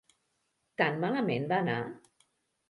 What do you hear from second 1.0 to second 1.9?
malament va anar?